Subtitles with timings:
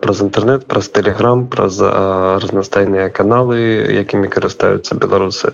[0.00, 3.58] праз інтэрнет праз тэлеграм праз разнастайныя каналы
[3.90, 5.52] якімі карыстаюцца беларусы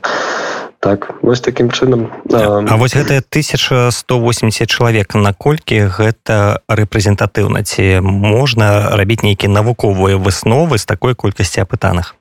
[0.82, 7.62] так вось таким чынам А вось гэтая 1180 чалавек наколькі гэта рэпрэзентатыўна?
[7.62, 12.18] Ці можна рабіць нейкія навуковыя высновы з такой колькасці апытаных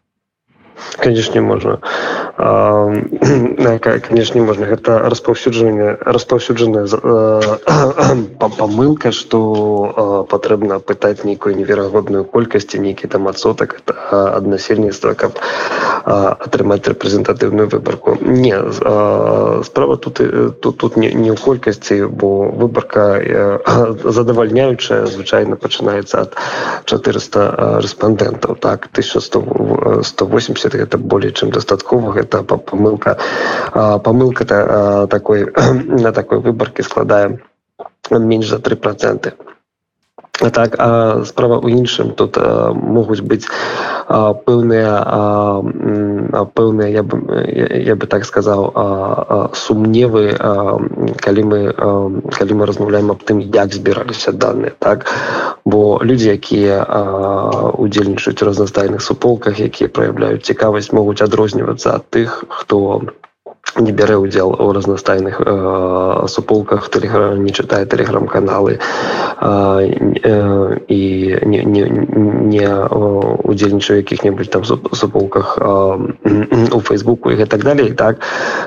[0.97, 1.79] конечно можна
[4.01, 6.87] конечно можна гэта распаўсюджанне распаўсюджаная
[8.39, 15.37] памылка что патрэбна пытаць нейкую неверагодную колькасці нейкі там адсотак ад насельніцтва каб
[16.05, 18.57] атрымаць рэпрэзентатыўную выбарку не
[19.63, 20.21] справа тут
[20.61, 23.21] тут тут не, ў колькасці бо выбарка
[24.03, 26.35] задавальняючая звычайна пачынаецца ад
[26.85, 28.89] 400 рэспандэнтаў так?
[28.91, 29.41] 1100
[30.71, 33.17] 180 гэта болей чым дастаткова гэта памылка
[33.73, 35.51] памылка такой
[36.05, 37.39] на такой выбаркі складаем
[38.09, 39.33] менш за три проценты
[40.31, 43.45] так а справа у іншым тут а, могуць быць
[44.07, 45.61] пэўныя
[46.31, 47.19] пэўныя я бы
[47.85, 48.71] я бы так сказаў
[49.53, 50.35] сумневы
[51.21, 51.59] калі мы
[52.37, 55.07] калі мы размаўляем аб тым як збіраліся данные так?
[55.65, 56.83] Бо людзі якія
[57.77, 62.87] удзельнічаюць разнастайных суполках якія праяўляюць цікавасць могуць адрознівацца ад тых хто у
[63.79, 69.81] не бярэ ўдзел у разнастайных э, суполках тэлегра не чытае тэлеграм-каналы э,
[70.91, 71.01] і
[71.45, 71.83] не, не,
[72.51, 72.67] не
[73.47, 78.19] удзельнічаю якіх-небудзь там суполках э, у фейсбуку і так далей так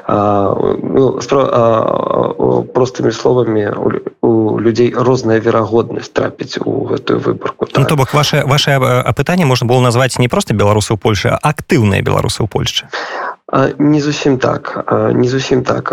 [0.09, 3.93] э, ну, спро, э, простымі словамі у,
[4.25, 7.78] у людзей розная верагоднасць трапіць у гэтую выбарку так.
[7.78, 8.72] ну, то бок ваше ваше
[9.04, 12.88] апытанне можна было назваць не просто беларусы ў Польшы актыўныя беларусы ў Польшчы
[13.78, 14.84] не зусім так.
[15.15, 15.92] Не зусім так.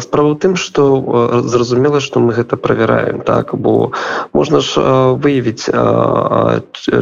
[0.00, 3.54] Справа тым что зразумела что мы гэта правяраем так?
[3.54, 3.92] Бо
[4.32, 4.80] можна ж
[5.16, 5.70] выявіць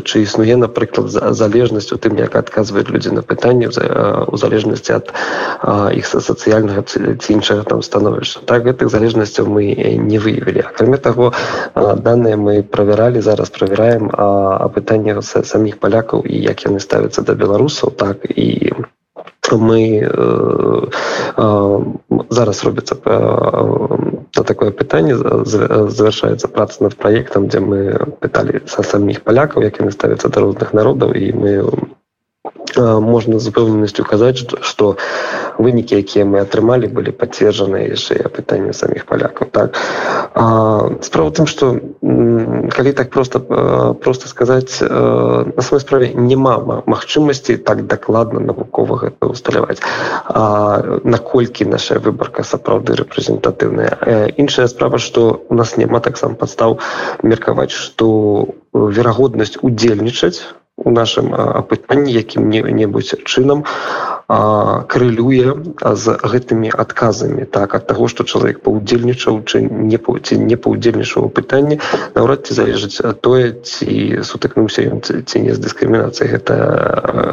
[0.04, 5.10] чы існуе напрыклад залежнасць у тым як адказваюць людзі на пытанне у залежнасці ад
[5.94, 8.46] іх сацыяльнага ці іншага там становішча.
[8.46, 10.70] Так гэтых залежнасцяў мы не выявілі.
[10.70, 11.32] Акрамя таго
[11.74, 18.22] данные мы правяралі зараз правяраем апытанне саміх палякаў і як яны ставяцца да беларусаў так?
[18.30, 18.72] І
[19.58, 20.86] мы мы э,
[21.36, 21.80] э,
[22.30, 22.94] зараз робіцца
[24.36, 27.80] на такое пытанне завяршаецца праца над праектам дзе мы
[28.20, 31.52] пыталі са саміх палякаў як яны ставяцца да розных народаў і мы
[32.76, 34.96] можна з упэўненасцю казаць што
[35.58, 39.78] вынікі якія мы атрымалі былі пацверджаныя яшчэ пытанне саміх палякаў так?
[41.00, 41.78] Справа тым што
[42.74, 43.40] калі так просто
[44.02, 49.80] просто сказаць на самой справе няма магчымасці так дакладна навукова гэта усталяваць
[51.04, 54.34] наколькі наша выбарка сапраўды рэпрэзентатыўная.
[54.36, 56.78] Іншая справа што у нас няма таксама падстаў
[57.22, 60.42] меркаваць што верагоднасць удзельнічаць
[60.76, 63.62] у нашым апытанні якім-небудзь чынам
[64.88, 71.28] крылюе з гэтымі адказамі так ад таго што чалавек паўдзельнічаў чы не ці не паўдзельнічаў
[71.28, 71.78] пытанні.
[72.16, 76.40] Наўрад ці залежыць тое ці сутыкнуўся ён ці не з дыскрымінацыяй.
[76.40, 76.54] Гэта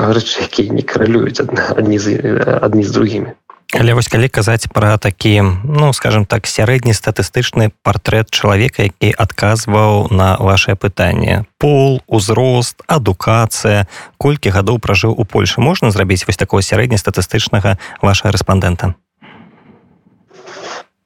[0.05, 2.19] гарачы якія не каралююць адні з
[2.61, 3.33] адні з другімі
[3.71, 10.11] Але вось калі казаць пра такі ну скажем так сярэдні статыстычны партрэт чалавека які адказваў
[10.11, 11.45] на ваше пытанне.
[11.57, 13.87] Пол узрост адукацыя.
[14.17, 15.61] Колькі гадоў пражыў у Польшы?
[15.61, 18.95] Можна зрабіць вось такого сярэднестатыстычнага ваша рэспандэнта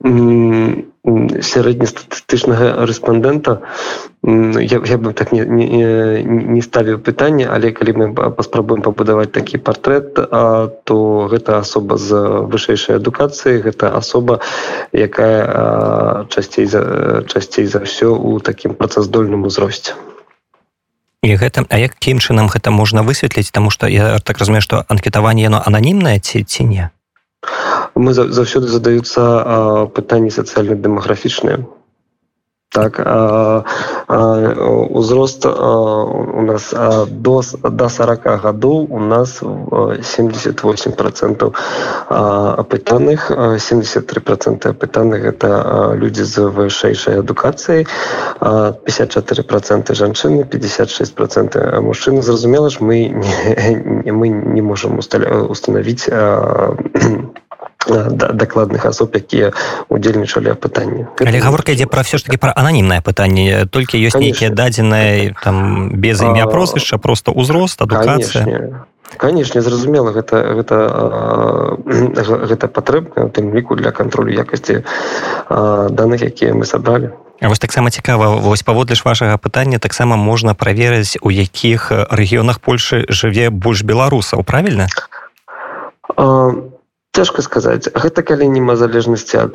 [0.04, 3.62] сярэднестатыстычнага рэспандэнта
[4.24, 9.58] я, я бы так не, не, не ставіў пытанне але калі мы паспрабуем пабудаваць такі
[9.58, 12.16] партрэт а, то гэта асоба з
[12.50, 14.42] вышэйшай адукацыі гэта асоба
[14.92, 19.94] якая часцей за часцей за ўсё у такім працаздольным узросце.
[21.22, 23.54] І гэта а якім чынам гэта можна высветліць?
[23.54, 26.90] Тому что я так разумею што анкетаванне яно ананімнае ці ці не
[28.06, 29.22] мы заўсёды задаюцца
[30.02, 31.58] пытанні сацыяльна-дэмаграфічныя
[32.76, 33.64] так а,
[34.08, 34.54] а,
[34.90, 41.56] узрост а, у нас а, до до 40 гадоў у нас 78 процентов
[42.10, 47.88] апытаных 73 процента апытаных это людзі з вышэйшай адукацыяй
[48.42, 53.08] 54 проценты жанчыны 56 процент мужчыны зразумела ж мы
[54.04, 56.10] не, мы не можем установить
[57.88, 59.52] дакладных асоб якія
[59.90, 64.50] удзельнічалі пытанні але гаворка ідзе пра все ж таки пра ананімнае пытанне толькі ёсць нейкія
[64.50, 68.86] дадзеныя там без імя прозвішча просто ўзрост адукацыя
[69.18, 70.76] канешне зразумела гэта гэта
[72.50, 74.84] гэта патрэбна тым ліку для кантролю якасці
[75.50, 81.18] даных якія мы сабралі вось таксама цікава вось паводле ж вашага пытання таксама можна праверыць
[81.22, 84.88] у якіх рэгіёнах польльшы жыве больш беларусаў правильно
[86.18, 86.52] а
[87.16, 87.88] цяжка сказаць.
[87.96, 89.54] Гэта калі нема залежнасці ад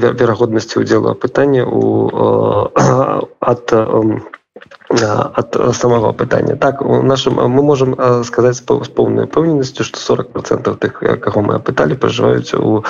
[0.00, 1.82] верагоднасці ўдзелу пытання у
[3.52, 3.64] ад
[4.90, 10.78] от самого пытання так у нашым мы можем сказаць з поўнай пэўненасцю что 40 процентов
[10.78, 12.84] тых каго мы апыталі пражываюць у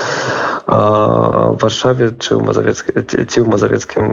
[0.67, 4.05] варшаве чы ў мазавецкай ці ў мазавецкім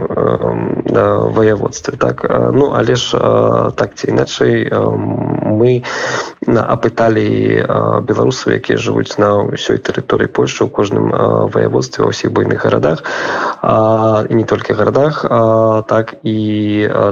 [1.30, 3.14] ваяводстве так ну але ж
[3.76, 4.66] так ці іначай
[5.46, 5.86] мы
[6.42, 7.62] апыталі
[8.02, 11.14] беларусаў якія жывуць на ўсёй тэрыторыі польльшы ў кожным
[11.54, 13.06] ваяводстве ва ўсіх буйных гарадах
[14.26, 15.22] і не толькі гарадах
[15.86, 16.36] так і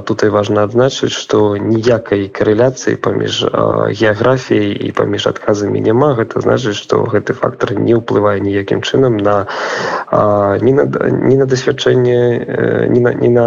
[0.03, 3.45] тут і важна адзначыць што ніякай карэляцыі паміж
[4.01, 6.15] геаграфіяй і паміж адказамі няма.
[6.19, 9.37] Гэта значыць што гэты фактор не ўплывае ніякім чынам на
[10.65, 12.21] не на, не на дасвядчэнне
[12.89, 13.47] не на, не на,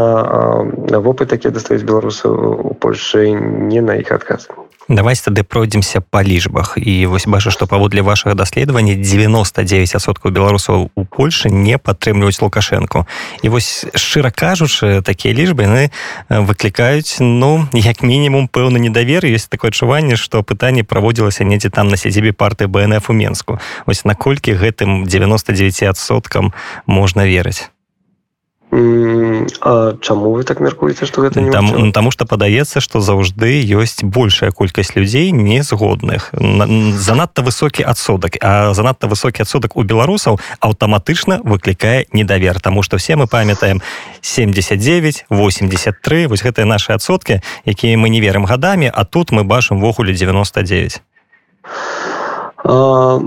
[0.93, 6.23] на вопыт якія дастаюць беларусаў у Польшы не на іх адказы давайте тады пройдземся па
[6.23, 13.05] лічбах і вось бачу што паводле вашага даследавання 99соткаў беларусаў у Польшы не падтрымліваюць лукашэнку
[13.43, 15.83] і вось шчыра кажучы такія лічбы яны
[16.29, 19.27] выклікаюць ну як мінімум пэўны недавер.
[19.27, 23.59] Ёсць такое адчуванне што пытанне праводзілася недзе там на сядзібе парты бнф у менску.
[23.85, 26.53] Вось наколькі гэтым 99соткам
[26.87, 27.69] можна верыць
[28.69, 33.63] А чаму вы так мяркуеце што гэта не там ну, таму што падаецца што заўжды
[33.63, 36.35] ёсць большая колькасць людзей незгодных.
[36.35, 38.35] Занадта высокі адсотак.
[38.43, 43.81] А занадта высокі адсотак у беларусаў аўтаматычна выклікае недавер Таму што все мы памятаем
[44.21, 49.79] 79 83 вось гэтыя нашы адсоткі якія мы не верым гадамі а тут мы бачым
[49.79, 51.01] ввогуле 99
[52.63, 53.19] а,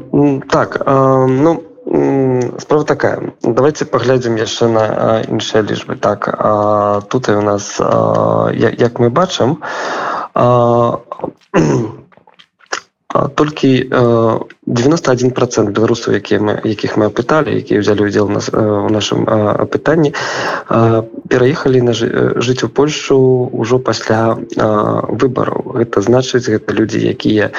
[0.50, 1.70] так а, ну
[2.59, 3.33] справа такая.
[3.43, 4.85] Давайте паглядзім яшчэ на
[5.27, 5.97] іншыя лічбы.
[5.97, 9.59] Так а, тут і у нас а, як мы бачым
[10.35, 11.01] а,
[13.11, 13.90] толькі
[14.67, 20.14] 91 процент беларусаў якія мы якіх мы апыталі якія ўзялі ўдзел нас у нашым апытанні
[21.26, 23.19] пераехалі на жыць у польшу
[23.50, 24.38] ўжо пасля
[25.11, 27.50] выбараў гэта значыць гэта людзі якія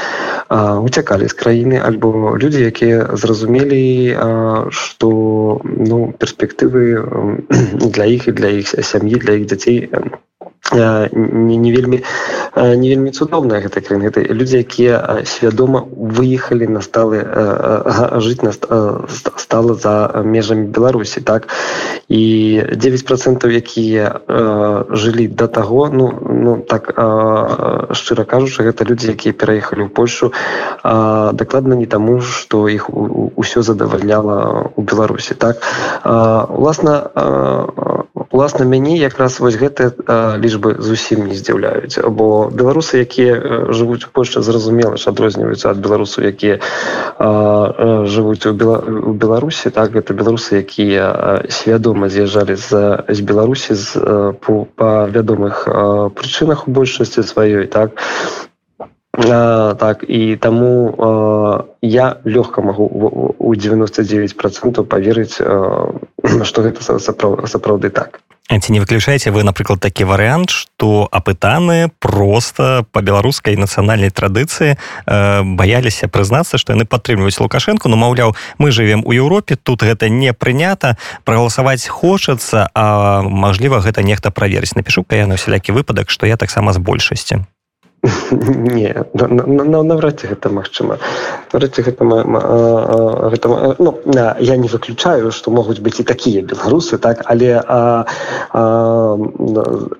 [0.87, 4.15] уцякалі з краіны альбо людзі якія зразумелі
[4.71, 5.09] што
[5.67, 7.03] ну перспектывы
[7.95, 9.91] для іх і для іх сям'і для іх дзяцей
[10.71, 12.03] не, не вельмі
[12.55, 17.23] не вельмі цудоўная гэта краіна гэта людзі якія свядома выехалі на сталы
[18.23, 18.51] жыць на
[19.35, 21.47] стала за межамі беларусі так?
[22.07, 24.21] І 9 процентаў якія
[24.91, 26.91] жылі до таго ну ну так
[27.95, 30.31] шчыра кажучы гэта людзі якія пераехалі ў польшу
[30.83, 35.63] дакладна не таму што іх ўсё задавальняла у беларусі так?
[36.03, 37.11] Уласна
[38.31, 39.91] уласна мяне якраз вось гэты
[40.41, 41.99] лічбы зусім не здзіўляюць.
[42.07, 46.59] Бо беларусы якія жывуць у Польшчы зразумела ж адрозніваюцца ад беларусаў якія
[48.07, 49.91] жывуць у беларусі так?
[49.91, 55.67] Гэта беларусы якія свядома з'язджалі з з беларусі з по, па вядомых
[56.15, 57.91] прычынах у большасці сваёй так
[59.31, 65.35] А, так і таму а, я лёгка магу у 99 процентов поверыць
[66.43, 66.99] что гэта
[67.47, 68.21] сапраўды так.
[68.59, 75.41] Ці не выключаеце вы напрыклад такі варыянт что апытаны просто по беларускай нацыянальнай традыцыі э,
[75.43, 80.33] баяліся прызнацца што яны падтрымліваюць лукашенко ну маўляў мы живвем у Еўропе тут гэта не
[80.33, 86.35] прынята прагаласаваць хочацца а мажліва гэта нехта праверыць напишу я на усялякі выпадак что я
[86.35, 87.47] таксама з большасці
[88.03, 90.97] не наврад ці гэта магчыма
[91.53, 91.83] гэта
[93.29, 93.99] гэта ну,
[94.41, 98.05] я не выключаю што могуць быць і такія беларусы так але а,
[98.49, 99.17] а,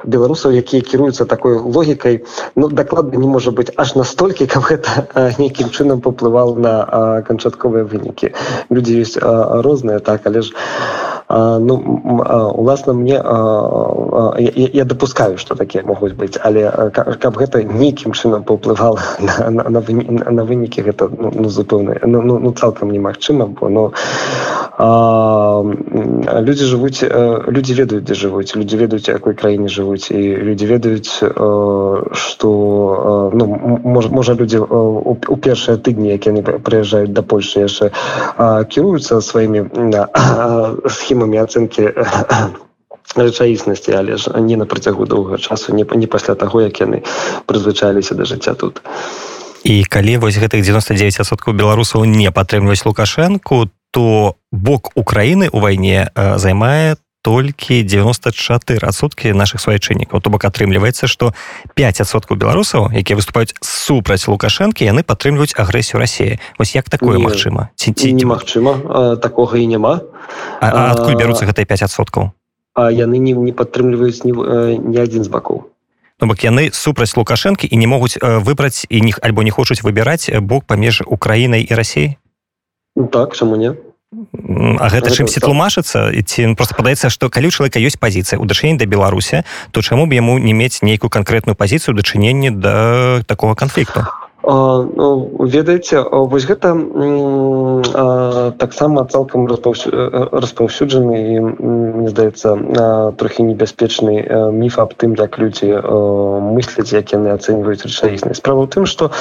[0.06, 5.06] беларусаў якія кіруюцца такой логікай ну дакладна не можа быць аж настолькі каб гэта
[5.38, 8.34] нейкім чынам паўплывал на канчатковыя вынікі
[8.74, 10.50] людзі ёсць розныя так але ж
[11.30, 11.76] ну
[12.58, 19.00] уласна мне я, я допускаю что такія могуць быць але каб гэта нейкім чынам паўплывала
[19.20, 23.68] на, на, на, на вынікі гэта ну, ну запэўна ну, ну, ну цалкам немагчыма бо
[23.70, 23.92] но
[26.42, 27.04] людзі жывуць
[27.52, 31.12] людзі ведаюць дзе жывуць людзі ведаюць якой краіне жывуць і людзі ведаюць
[32.16, 32.50] что
[33.36, 33.46] ну
[33.84, 37.92] можа можа людзі у першыя тыдні як яны прыязджаюць да польльши яшчэ
[38.72, 39.68] кіруюцца сваімі
[40.88, 41.92] схемамі ацэнкі
[43.16, 47.04] рэчаіснасці але ж не на працягу доўга часу не не пасля таго як яны
[47.46, 48.82] прызвычаліся да жыцця тут.
[49.64, 56.96] І калі вось гэтых 99соткаў беларусаў не падтрымліваюць лукашэнку то бок украіны у вайне займае
[57.22, 60.22] толькі 94соткі наших свайчыннікаў.
[60.22, 61.34] То бок атрымліваецца што
[61.78, 67.70] 5соткаў беларусаў якія выступаюць супраць лукашэнкі яны падтрымліваюць агрэсію рассіі вось як такое магчыма?
[67.76, 70.02] Ці ці немагчыма такога і няма.
[70.62, 72.41] Адкуль бяруцца гэтыя 5соткаў а
[72.78, 74.34] яны не не падтрымліваюць ні,
[74.80, 75.68] ні адзін з бакоў.
[76.22, 80.30] Ну, бок яны супраць лукашэнкі і не могуць выбраць і них альбо не хочуць выбіраць
[80.40, 82.18] бок паміж украінай і рассіяй
[82.96, 83.74] ну, так чаму не?
[84.80, 86.12] А гэта чымсьці тлумачыцца?
[86.12, 89.82] І ці просто падаецца што калі у чалавека ёсць пазіцыя ў дачыненні да беларусі то
[89.82, 94.06] чаму б яму не мець нейкую канкрэтную пазіцыю дачыненні да такого канфлікту
[94.44, 96.74] ну, ведаеце вось гэта
[98.58, 105.78] таксама цалкам распаўсюджаны і мне здаецца трохі небяспечны міф аб тым як людзі
[106.58, 108.42] мысляць як яны ацэньваюць рэчаіснасць.
[108.42, 109.14] Справа ў тым што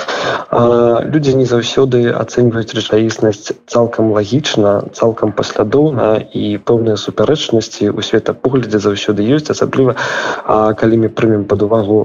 [1.05, 9.21] людзі не заўсёды ацэньваюць рэчаіснасць цалкам лагічна цалкам паслядоўна і пэўныя супярэчнасці у светапоглядзе заўсёды
[9.37, 10.01] ёсць асабліва
[10.81, 12.01] калі мы прымем пад увагу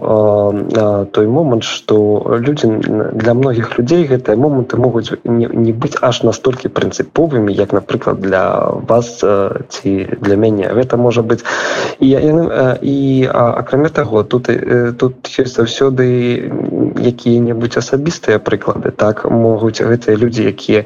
[1.16, 1.96] той момант што
[2.44, 7.74] людзі на для многіх людзей гэтыя моманты могуць не, не быць аж настолькі прынцыповымі як
[7.74, 10.70] напрыклад для вас ці для мяне.
[10.72, 11.44] Гэта можа быць
[12.00, 12.50] і яны
[12.82, 14.50] і акрамя таго тут
[14.98, 16.06] тут ёсць заўсёды
[16.96, 19.26] якія-небудзь асабістыя прыклады так?
[19.30, 20.86] Могуць гэтыя людзі якія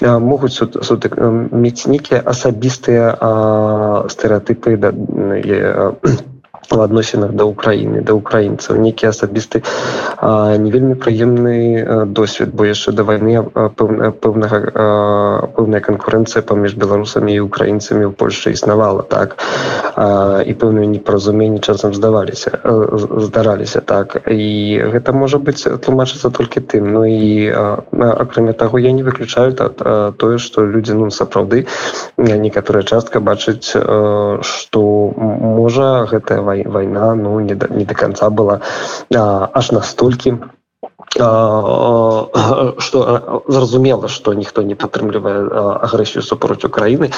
[0.00, 1.06] могуць суд, суд,
[1.52, 3.16] мець нейкія асабістыя
[4.08, 4.92] стэеатыпы да,
[6.70, 9.62] в адносінах да ўкраіны да украінцаў нейкі асабісты
[10.20, 14.58] не вельмі прыемны досвед бо яшчэ да вайны пэўнага
[15.56, 19.38] пэўная канкурэнцыя паміж беларусамі і украінцамі ў польльше існавала так?
[20.46, 22.60] І пэўныя непаразуменні часам здаваліся
[23.26, 24.22] здараліся так?
[24.30, 26.92] І гэта можа быць тлумачыцца толькі тым.
[26.92, 27.50] Ну і
[27.90, 31.66] акрамя таго я не выключаю тое што людзі ну сапраўды
[32.16, 34.80] некаторая частка бачыць што
[35.16, 38.60] можа гэтая вайна война ну не до, не до конца была
[39.14, 40.38] а, аж настолькі
[42.78, 45.50] что зразумела что ніхто не падтрымлівае
[45.82, 47.10] агрэсію супроць Украіны.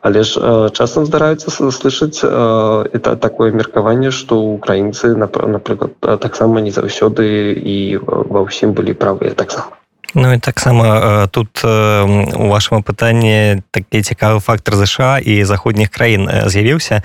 [0.00, 0.40] Але ж
[0.72, 8.72] часам здараюцца слышаць это такое меркаванне что украінцы напрыклад таксама не заўсёды і ва ўсім
[8.72, 9.83] былі правыя таксама
[10.14, 17.02] Ну і таксама тут у вашем пытанні такі цікавы фактор ЗША і заходніх краін з'явіўся.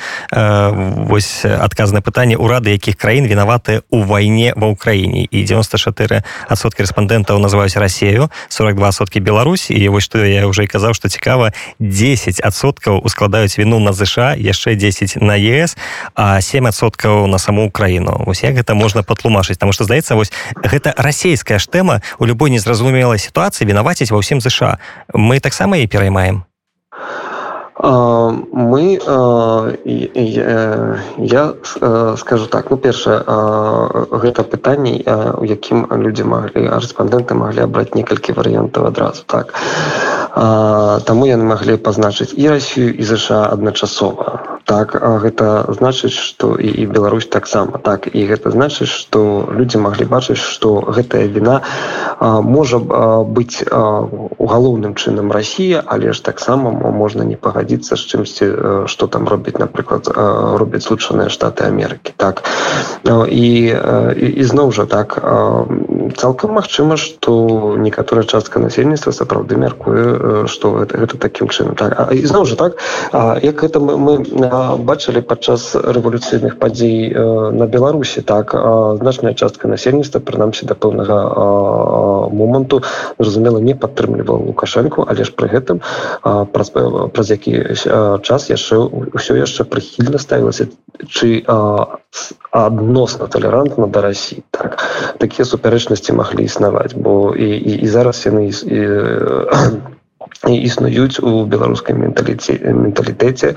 [1.10, 7.42] Вось адказнае пытанне урады якіх краін вінаваты у вайне ва ўкраіне і 94 адсоткі рэспандэнтаў
[7.42, 13.02] называюць рассею 42 соткі Беларусь і вось што я уже казаў што цікава 10 адсоткаў
[13.02, 15.78] ускладаюць віну на ЗША яшчэ 10 на ЕС
[16.14, 18.22] а 7соткаў на саму Украіну.
[18.26, 19.58] Вось як гэта можна патлумачыць?
[19.58, 20.30] Там што здаецца вось
[20.62, 22.54] гэта расійская ж тэма у любой
[23.00, 24.76] незразумелай сітуацыі вінаваціць ва ўсім ЗША
[25.16, 26.44] мы таксама і пераймаем
[27.80, 29.00] мы
[31.18, 31.54] я
[32.18, 32.70] скажу так.
[32.70, 33.24] Ну першае
[34.12, 35.00] гэта пытанне
[35.40, 39.56] у якім людзі маглі рэспандэнты маглі абраць некалькі варыянтаў адразу так.
[40.36, 44.94] Таму яны маглі пазначыць і Росію і ЗША адначасова так.
[45.00, 48.12] Гэта значыць что і, і Беларусь таксама так.
[48.12, 51.64] І гэта значыць что людзі маглі бачыць что гэтая віна
[52.44, 52.78] можа
[53.24, 58.46] быць у галоўным чынам Росія але ж таксама можна не пагадзіцца з чымсьці
[58.88, 60.10] что там робіць напрыклад
[60.58, 62.44] робяць злучаныя штаты Амерыкі так.
[63.06, 65.22] І і, і зноў жа так
[66.18, 71.76] цалкам магчыма что некаторая частка насельніцтва сапраўды мяркуе что гэта, гэта таким чынам.
[71.76, 72.12] Так.
[72.12, 72.78] І зноў жа так
[73.44, 78.54] як гэта мы, мы бачылі падчас рэвалюцыйных падзей на беларусі так
[79.02, 82.82] значная частка насельніцтва прынамсі да пэўнага моманту
[83.20, 85.82] зразумела не падтрымлівала лукашэнку але ж пры гэтым
[86.24, 86.74] праз
[87.14, 87.59] праз які
[88.24, 88.76] час яшчэ
[89.16, 90.68] ўсё яшчэ прыхільна ставілася
[91.08, 91.44] чы
[92.52, 94.84] адносна талерантна да Росі так
[95.20, 98.82] такія супярэчнасці маглі існаваць бо і, і, і зараз яны і,
[100.48, 103.56] і існуюць у беларускай менталіце менталітэце.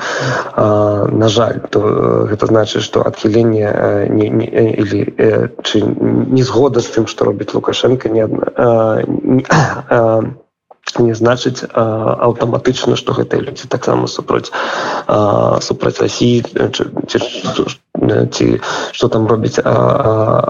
[0.56, 1.80] На жаль то
[2.26, 3.70] гэта значыць что адхіленне
[4.10, 4.46] не, не
[4.82, 5.00] или
[5.62, 10.41] чы не згода з тым что робіць лукашенко не адна
[10.98, 11.64] не значыць
[12.26, 14.50] аўтаматычна што гэтыя людзі таксама супроць
[15.68, 16.44] супраць Росіі
[18.08, 18.60] ці
[18.92, 19.58] что там робіць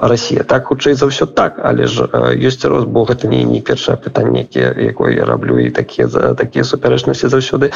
[0.02, 3.96] Росія так хутчэй за ўсё так але ж ёсць рост бо гэта не не першае
[3.96, 7.72] пытанне якія якое я раблю і такія за такія супярэчнасці заўсёды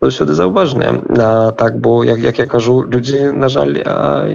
[0.00, 1.52] заўсёды заўважныя.
[1.58, 3.74] Так бо як як я кажу людзі на жаль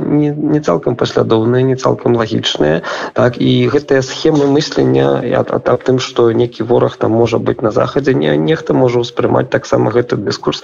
[0.02, 2.82] не, не цалкам паслядоўныя не цалкам лагічныя
[3.14, 8.14] так і гэтыя схемы мыслення так тым что некі вораг там можа быть на захадзе
[8.14, 10.64] не нехта можа ўспрымаць таксама гэты дыскурс.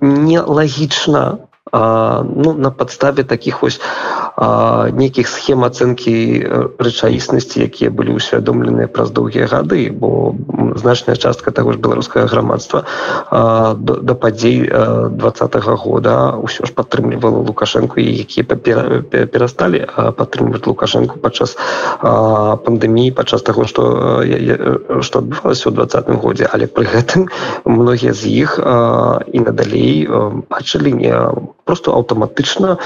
[0.00, 3.80] Нелагічна ну, на падставе таких вось
[4.92, 6.14] нейкіх схем ацэнкі
[6.78, 10.34] рэчаіснасці якія былі ўсвядомленыя праз доўгія гады бо
[10.78, 12.84] значная частка таго ж беларускага грамадства
[13.74, 14.70] до, да падзей
[15.10, 21.58] двадцатого года ўсё ж падтрымлівала лукашэнку і якія перасталі падтрымліваць лукашэнку падчас
[22.00, 23.82] пандэміі падчас таго што
[25.02, 26.46] што адбывалася ў двадцатым годзе.
[26.46, 27.28] Але пры гэтым
[27.64, 30.06] многія з іх і надалей
[30.48, 31.12] бачылі не
[31.68, 32.78] просто аўтаматычна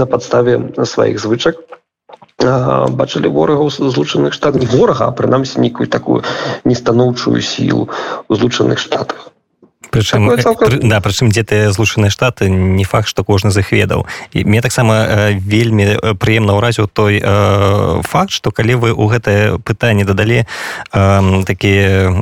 [0.00, 0.56] на падставе
[0.88, 1.60] сваіх звычак
[2.40, 6.24] бачылі ворагаў злучаных штат не ворага прынамсі нейкую такую
[6.64, 7.92] нестаноўчую сілу
[8.28, 9.28] у злучаных штатах
[9.90, 10.30] прычым
[10.88, 14.60] да прычым дзе ты злучаныя штаты не факт што кожны з іх ведаў і мне
[14.60, 20.46] таксама вельмі прыемна ўразіў той э, факт што калі вы ў гэтае пытанне дадалі э,
[21.44, 21.74] такі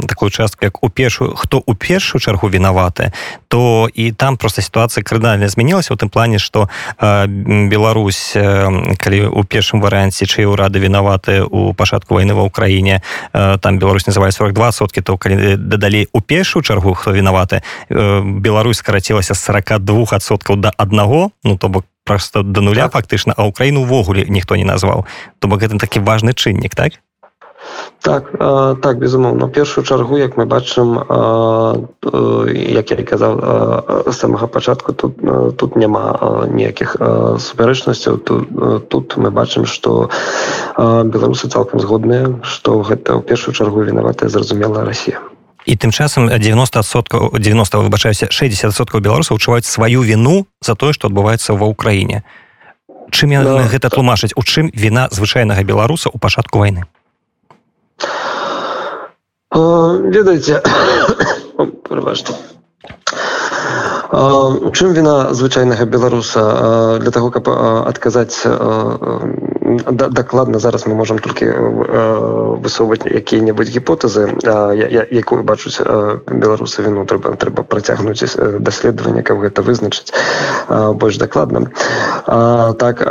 [0.09, 3.13] такую частку як у першую хто у першую чаргу вінаваты
[3.49, 7.27] то і там просто сітуацыя крыдальна змянілася у тым плане што э,
[7.69, 13.01] Беларусь э, калі у першым варыянце чые ўрады вінаваты у пачатку вайны ва ўкраіне
[13.33, 17.58] э, там Беларусь называе 42 соткі то калі дадалі у першую чаргу хто вінаваты
[17.91, 22.93] Э, Беларусь скарацілася з 42соткаў да аднаго ну то бок просто да нуля так.
[22.93, 25.07] фактычна а Украіну увогуле ніхто не назваў.
[25.39, 26.93] То бок гэта такі важны чыннік так?
[28.03, 29.49] Так э, так безумоўна.
[29.49, 31.89] Першую чаргу як мы бачым э,
[32.73, 33.33] як я казаў
[34.07, 35.17] з самага пачатку тут
[35.57, 36.97] тут няма ніякіх
[37.39, 38.19] супярэчнасцяў.
[38.19, 40.11] Тут, тут мы бачым что
[40.77, 45.21] беларусы цалкам згодныя что гэта ў першую чаргу вінаватая зразумела Росія
[45.69, 51.53] і тым часам 90соткаў 90 выбачаюся 60соткаў беларусаў адчуваюць сваю віну за тое што адбываецца
[51.61, 52.25] ва ўкраіне
[53.13, 54.33] чым яны да, гэта тлумачыць?
[54.37, 56.89] У чым віна звычайнага беларуса у пачатку войны
[59.53, 60.65] ведаеце
[61.89, 62.33] прыважна
[64.09, 66.97] у чым віна звычайнага беларуса?
[67.05, 68.41] Для того каб адказаць
[69.93, 71.47] дакладна зараз мы можемм толькі
[72.65, 74.41] высоўваць якія-небудзь гіпотэзы
[75.11, 75.81] якую бачуць
[76.29, 78.25] беларусы віну трэба трэба працягнуць
[78.59, 80.13] даследаванне каб гэта вызначыць
[80.69, 81.69] больш дакладна
[82.79, 83.05] так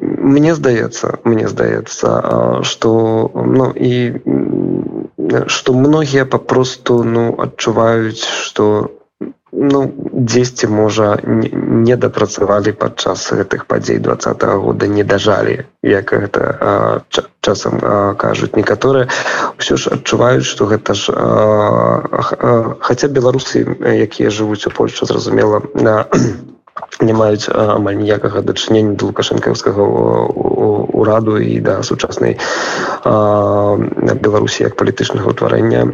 [0.00, 4.20] мне здаецца мне здаецца что ну і
[5.46, 8.95] что многія папросту ну адчуваюць что
[9.56, 14.16] ну дзесьці можа не дапрацавалі падчас гэтых падзей два
[14.60, 17.00] года не дажалі як гэта а,
[17.40, 19.08] часам а, кажуць некаторыя.
[19.56, 21.12] Ўсё ж адчуваюць што гэта ж
[22.80, 26.06] хаця беларусы якія жывуць у Польшу зразумела на
[27.00, 29.82] не маюць амаль ніякага дачынення да лукашэнкаўскага
[30.96, 32.38] ураду і да сучаснай
[33.04, 35.92] беларусі як палітычнага ўтварэння.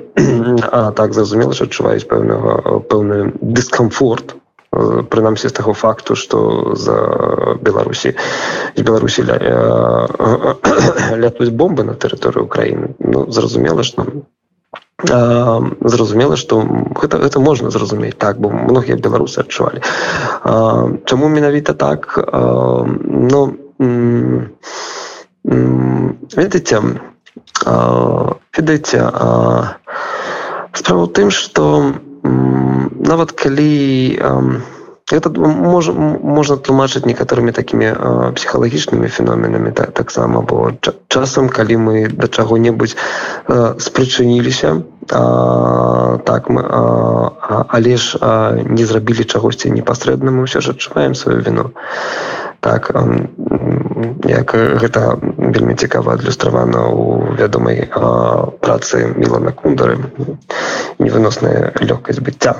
[0.70, 4.36] А так зразумела що адчуваюць пэўнага пэўны дыскамфорт
[5.12, 6.96] прынамсі з таго факту што за
[7.60, 8.16] беларусі
[8.76, 9.36] з беларусі ля,
[11.22, 14.06] лятуць бомбы на тэрыторыю украіны ну зразумела што
[15.04, 16.62] зразумела што
[16.94, 19.82] гэта, гэта можна зразумець так бо многія беларусы адчувалі.
[21.06, 22.18] Чаму менавіта так?
[22.22, 23.56] Ну
[25.42, 26.78] ведаеце
[28.56, 28.98] ведаеце
[30.72, 34.18] справа ў тым што нават калі
[35.12, 37.92] это можа можна тлумачыць некаторымі такімі
[38.38, 40.72] псіхалагічнымі феноменамі таксама так бо
[41.08, 42.96] часам калі мы да чаго-небудзь
[43.78, 51.14] спрычыніліся так мы а, але ж а, не зрабілі чагосьці непасрэдна мы ўсё ж адчуваем
[51.14, 51.70] сваю віну.
[52.62, 52.94] Так
[54.30, 57.90] як гэта вельмі цікава адлюстравана ў вядомай
[58.62, 59.98] працы мілана кундары
[61.02, 62.54] невыносная лёгкасць быцця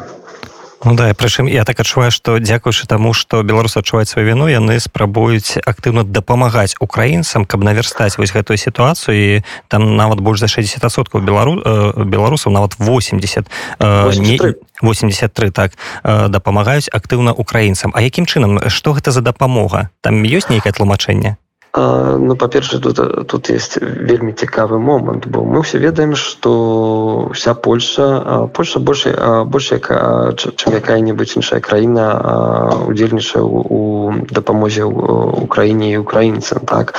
[0.85, 4.81] Ну да прычым я так адчуваю што дзякуючы таму што беларусы адчуваюць сваю віну яны
[4.83, 9.14] спрабуюць актыўна дапамагаць украінцам каб наверстаць вось гэтую сітуацыю.
[9.14, 9.29] І
[9.71, 11.62] там нават больш за 60соткаў белару
[12.03, 13.47] беларусаў нават 80
[13.79, 14.59] 83.
[14.83, 17.95] 83 так дапамагаюць актыўна украінцам.
[17.95, 19.90] А якім чынам што гэта за дапамога?
[20.03, 21.38] Там ёсць нейкае тлумачэнне
[21.74, 28.48] Ну па-перша тут тут есть вельмі цікавы момант бо мы все ведаем что вся Польша
[28.52, 36.94] Польша больше больше чым якая-нибудь іншая краіна удзельнічае у дапамозе Украіне і украінцам так?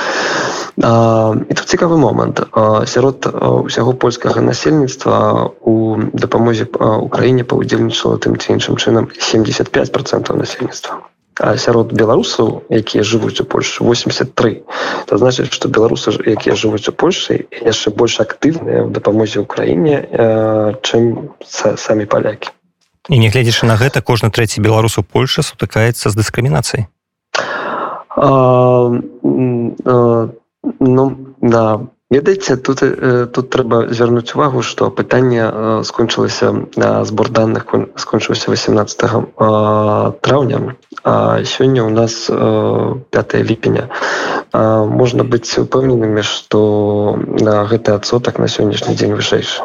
[0.76, 2.42] І тут цікавы момант.
[2.86, 3.30] Сярод
[3.62, 6.66] усяго польскага насельніцтва у дапамозе
[6.98, 13.84] Украіне паўдзельнічала тым ці іншым чынам 75 процентов насельніцтва сярод беларусаў якія жывуць у Польшы
[13.84, 14.62] 83
[15.06, 20.06] то значит что беларусы якія жывуць у Польшы яшчэ больш актыўныя в дапамозе Украіне
[20.82, 22.50] чым самі палякі.
[23.08, 26.86] І не гледзячы на гэта кожны трэці беларус у Польшы сутыкаецца з дыскрымінацыяй.
[30.80, 31.04] Ну
[31.42, 31.80] да
[32.14, 32.82] ведаеце тут
[33.34, 36.52] тут трэба звярнуць увагу што пытанне скончылася
[37.10, 37.66] збор данных
[37.98, 40.76] скончыўся 18 траўня
[41.44, 43.88] сёння у нас 5 ліпеня
[45.02, 49.62] можна быць упэўненымі што на гэты адсотак на сённяшні дзень вышэйшы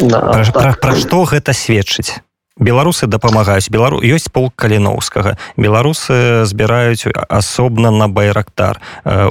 [0.00, 0.52] пра, так.
[0.54, 2.24] пра, пра што гэта сведчыць
[2.60, 3.72] беларусы дапамагаюць.
[3.72, 8.80] Белару ёсць пол каліноўскага беларусы збіраюць асобна на байрактар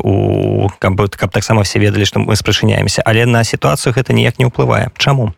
[0.04, 4.50] у каб, каб таксама все ведалі што мы спрачыняемся але на сітуацыю гэта ніяк не
[4.50, 4.90] ўплывае.
[4.98, 5.34] Чаму?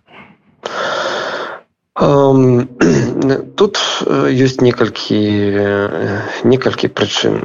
[3.59, 3.77] Тут
[4.07, 5.19] ёсць некалькі
[6.47, 7.35] некалькі прычын.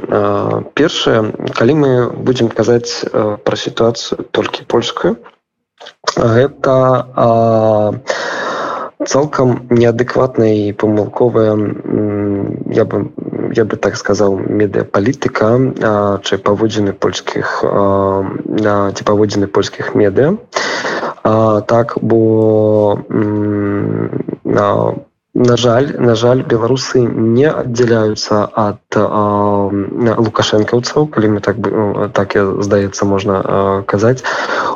[0.73, 5.19] Першае калі мы будзем казаць пра сітуацыю толькі польскую
[6.15, 7.05] гэта
[9.05, 11.53] цалкам неадэкватная і памылковая
[12.73, 13.11] я бы
[13.53, 15.49] я бы так сказаў медыапалітыка
[16.23, 20.35] чы паводзіны польскіх ці паводзіны польскіх медыа.
[21.67, 22.99] Так бо
[24.43, 24.67] на
[25.37, 32.45] на жаль на жаль беларусы не аддзяляюцца ад лукашэнкаўцаў калі мы так бы так я
[32.65, 34.23] здаецца можна казаць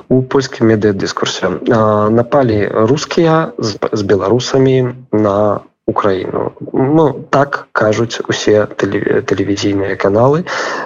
[0.09, 1.49] у польскім медыадыскурсе
[2.21, 6.51] напалі рускія з, беларусамі на украіну.
[6.73, 10.45] Ну так кажуць усе тэлевізійныя каналы.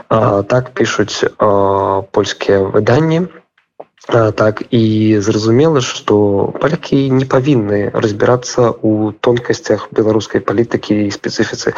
[0.09, 1.25] А, так пішуць
[2.11, 3.27] польскія выданні
[4.07, 11.73] так і зразумела што палякі не павінны разбірацца ў тонкасцях беларускай палітыкі і спецыфіцы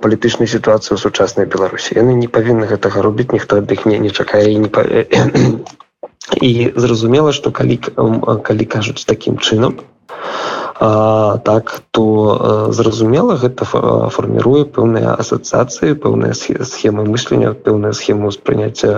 [0.00, 4.10] палітычнай сітуацыі ў сучаснай беларусі яны не павінны гэтага робіць ніхто ад іх не не
[4.10, 4.84] чакае і не па...
[6.48, 15.12] і зразумела што калі калі кажуць такім чынам а, так то зразумела гэта фарміруе пэўныя
[15.20, 18.88] асацыяцыі пэўныя схемы мыслення пэўная схема ўспрыняцця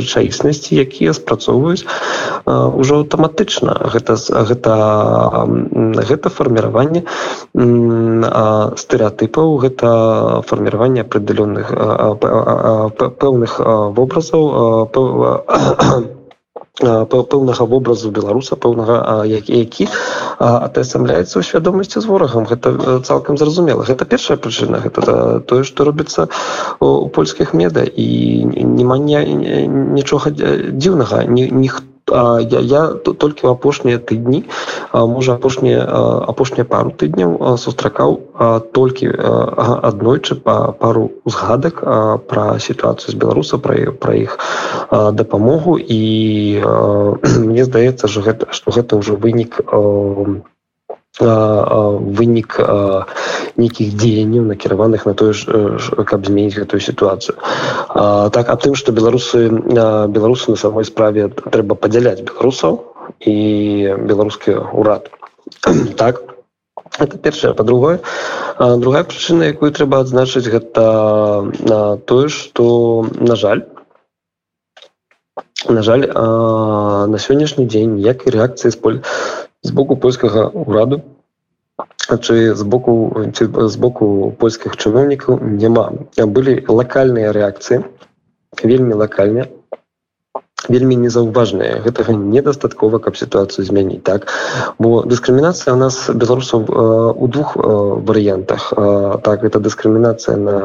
[0.00, 1.84] рэчаіснасці якія спрацоўваюць
[2.48, 3.92] ўжо аўтаматычна.
[3.92, 4.72] Гэта гэта
[6.08, 7.04] гэта фарміраванне
[8.80, 9.88] стэеатыпаў гэта
[10.48, 11.68] фарміраванне апределённых
[13.20, 13.60] пэўных
[13.92, 14.88] вобразаў
[16.80, 19.88] пэўнага вобразу беларуса пэўнага які
[20.40, 22.48] атасамляецца ў свядомасці з ворагам.
[22.48, 23.84] Гэта цалкам зразумела.
[23.84, 24.80] Гэта першая прычына.
[24.80, 26.28] Гэта тое што робіцца
[26.80, 28.08] у польскіх меда і
[28.64, 31.24] няма нічога дзіўнага.
[31.28, 34.44] Ніхто я, я толькі ў апошнія тыдні
[34.92, 35.84] можа апошнія
[36.28, 38.20] апошнія пару тыдняў сустракаў
[38.74, 39.10] толькі
[39.90, 41.82] аднойчы па пару узгадак
[42.26, 44.38] пра сітуацыю з беларуса пра пра іх
[44.90, 45.78] дапамогу.
[45.78, 46.62] І
[47.48, 50.42] мне здаецца що гэта што гэта ўжо вынік у
[51.18, 52.60] вынік
[53.56, 55.34] нейкіх дзеянняў накіраваных на тое
[56.06, 57.36] каб зменіць гэтую сітуацыю
[58.30, 62.78] так аб тым што беларусы беларусы на самой справе трэба падзяляць беларусаў
[63.26, 63.36] і
[64.06, 65.10] беларускі ўрад
[65.96, 66.22] так
[66.98, 68.00] это першае по-другое
[68.58, 70.86] другая прычына якую трэба адзначыць гэта
[71.58, 73.66] на тое што на жаль
[75.68, 79.00] на жаль на сённяшні дзень ніякай рэакцыі з поль
[79.62, 81.00] з боку польскага ўраду
[82.24, 82.92] чи з боку
[83.36, 85.84] ці з боку польскіх чыноўнікаў няма
[86.36, 87.84] былі лакальныя рэакцыі
[88.64, 89.46] вельмі лакальныя
[90.70, 94.30] вельмі незаўважныя гэтага недастаткова каб сітуацыю змяніць так?
[94.78, 96.64] Бо дыскрымінацыя у нас беларусаў
[97.18, 98.72] у двух варыянтах.
[99.26, 100.56] Так это дыскрымінацыя на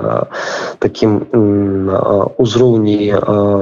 [0.79, 1.25] такім
[2.37, 2.97] узроўні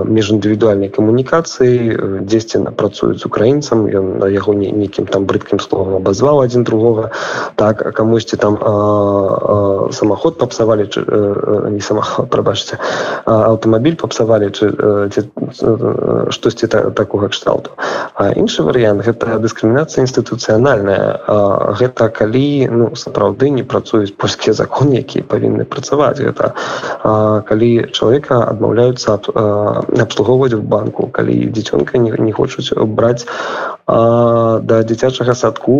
[0.06, 7.12] міжіндывідуальнай камунікацыі дзесьці напрацуюць з украінцам ён яго нейкім там брыдкім словам абазваў адзін другога.
[7.56, 8.60] Так камусьці там
[9.94, 10.90] самаход папсавалі
[11.72, 12.78] не самаход прабачце
[13.26, 14.74] аўтамабіль папсавалі чы
[16.34, 17.72] штосьці та, такога кшталту.
[18.16, 21.22] А іншы варыянт гэта дыскрымінацыя інстытуцыянальная.
[21.80, 26.20] Гэта калі ну сапраўды не працуюць польскія законы якія павінны працаваць.
[26.20, 26.54] Гэта
[27.04, 29.22] а, калі чалавека адмаўляюцца
[30.04, 33.26] абслугоўваць в банку калі дзіцёнка не, не хочуць браць
[33.86, 33.98] а,
[34.64, 35.76] да дзіцячага садку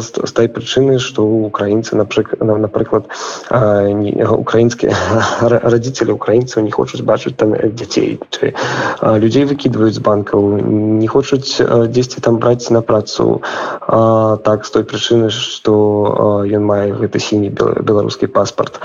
[0.00, 3.10] з, той прычыны што украінцы напрыклад
[3.50, 4.94] украінскія
[5.74, 8.18] радзіцелі украінцаў не хочуць бачыць там дзяцей
[9.02, 10.58] людзей выкідваюць з банкаў
[11.02, 13.42] не хочуць дзесьці там браць на працу.
[13.80, 18.80] А, так з той прычыны што ён мае гэты сіні беларускі паспорт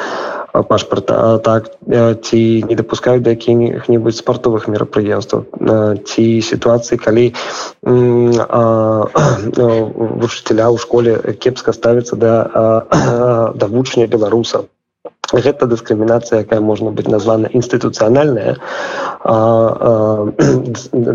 [0.62, 1.72] пашпарта так
[2.22, 2.40] ці
[2.70, 5.46] не дапускаюць да якіх-небудзь спартовых мерапрыемстваў
[6.06, 7.26] ці сітуацыі калі
[10.22, 12.34] вучыцеля ў школе кепска ставіцца да
[13.58, 14.70] да вучня беларусаў
[15.34, 18.62] гэта дыскрымінацыя якая можна быць названа інстытуцыянальная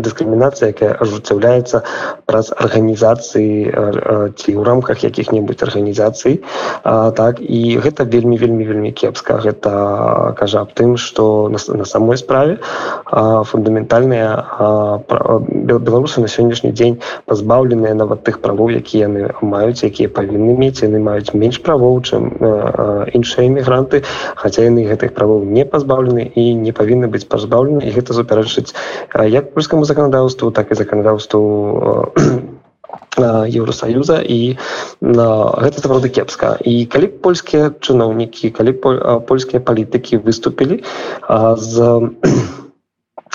[0.05, 1.83] дыскрымінацыя якая ажыццяўляецца
[2.25, 3.71] праз арганізацыі
[4.35, 6.41] ці ў рамках якіх-небудзь арганізацый
[6.83, 12.17] так і гэта вельмі вельмі вельмі кепска гэта кажа аб тым што на, на самой
[12.17, 12.57] справе
[13.09, 14.41] фундаментальныя
[15.07, 20.99] беларусы на сённяшні дзень пазбаўленыя нават тых правоў якія яны маюць якія павінны мець яны
[20.99, 22.29] маюць менш правоў чым
[23.13, 24.03] іншыя эмігранты
[24.35, 28.71] хаця яны гэтых правоў не пазбаўлены і не павінны быць пазбаўлены і гэта супярэчыць
[29.25, 31.43] як польскаму заканадаўству так і заканадаўству
[33.19, 34.57] еўросаюза і
[35.01, 38.73] на гэта сапраўды кепска і калі польскія чыноўнікі калі
[39.27, 40.81] польскія палітыкі выступілі
[41.57, 41.75] з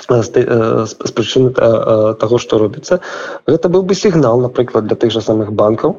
[0.05, 2.99] з прычыны таго што робіцца
[3.47, 5.95] гэта быў бы сігнал напрыклад для тых жа самых банкаў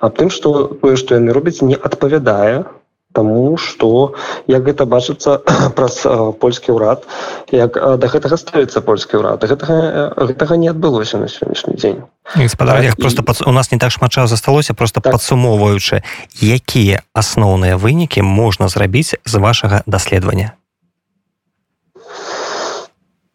[0.00, 2.64] аб тым што тое што яны робяць не адпавядае
[3.12, 4.14] Таму што
[4.46, 5.40] як гэта бачыцца
[5.76, 6.04] праз
[6.40, 7.08] польскі ўрад
[7.50, 9.42] як да гэтага ставіцца польскі ўрад.
[9.42, 12.04] Гэтага гэтага не адбылося на сённяшні дзень.
[12.34, 13.40] Гаспадар так, просто пад...
[13.46, 15.12] у нас не так шмат часу засталося просто так.
[15.12, 16.02] падсумоўваючы
[16.40, 20.52] якія асноўныя вынікі можна зрабіць з вашага даследавання?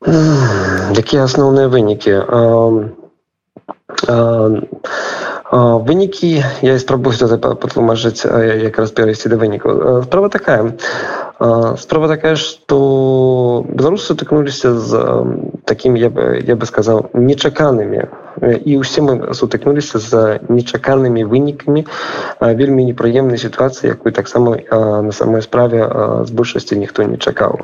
[0.03, 2.11] Якія асноўныя вынікі?
[2.11, 2.39] А,
[4.07, 4.49] а,
[5.53, 7.13] вынікі я спрабую
[7.61, 10.73] патлумажыць якраз перайсці да вынікаў справа такая.
[11.77, 14.89] Справа такая што беларусы сутыкнуліся з
[15.65, 18.09] такім я бы я бы сказаў нечаканымі.
[18.41, 21.85] І ўсе мы сутыкнуліся з нечаканымі вынікамі
[22.41, 24.57] вельмі непрыемнай сітуацыі якую таксама
[25.05, 25.85] на самой справе
[26.25, 27.61] з большасці ніхто не чакаў.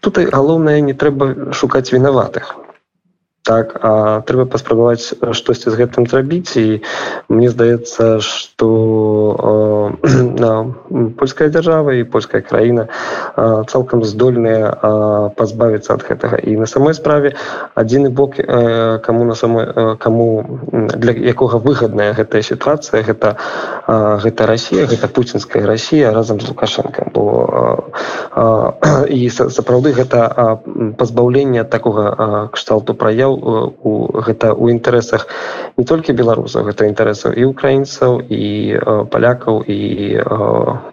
[0.00, 2.56] Тут галоўнае не трэба шукаць вінаватых
[3.42, 6.54] так а трэба паспрабаваць штосьці з гэтым зрабіць.
[6.54, 6.78] І
[7.28, 8.70] мне здаецца что
[11.18, 12.86] польская дзяржава і польская краіна
[13.66, 16.38] цалкам здольныя пазбавіцца ад гэтага.
[16.38, 17.34] І на самой справе
[17.74, 18.38] адзіны бок
[19.02, 23.36] кому на самой кому для якога выгадная гэтая сітуацыя гэта
[24.22, 27.22] гэта Росія гэта пуцінская Росія разам з лукашенко бо
[29.10, 30.62] і сапраўды гэта
[30.94, 35.26] пазбаўлення такога кшталту праяў маўляў у гэта у інтарэсах
[35.76, 38.78] не толькі беларусаў гэта інтарэсаў і украінцаў і
[39.10, 39.78] палякаў і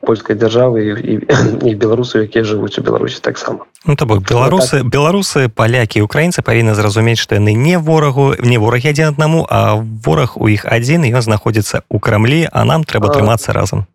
[0.06, 1.13] польскай дзяржавы і,
[1.69, 4.89] і беларусаў якія жывуць у беларусі таксама ну, то бок беларусы так.
[4.89, 10.38] беларусы палякі украінцы павінны зразумець што яны не ворагу не ворагі адзін аднаму а вораг
[10.38, 13.86] у іх адзін ён знаходзіцца ў крамлі а нам трэба трымацца разам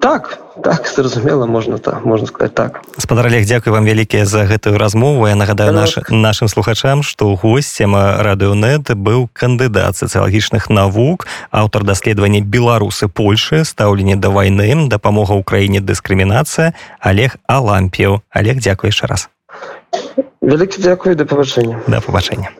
[0.00, 2.80] так так зразумела можна так можна сказать так.
[2.98, 5.28] Спадар Олег дзякую вам вялікія за гэтую размову.
[5.28, 13.08] Я нагадаю наш нашим слухачам что гостцем радыонет быў кандыдат сацыялагічных навук аўтар даследавання беларусы
[13.08, 16.74] польши стаўленне да вайны дапамога ўкраіне дыскрымінацыя.
[17.00, 19.28] Олег алампіў олег дзякую яшчэ раз.
[20.42, 21.82] Вялікі дзякую да пабачэння.
[21.86, 22.50] Да пабачэння